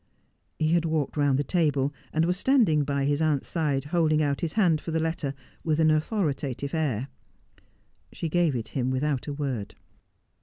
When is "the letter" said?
4.89-5.35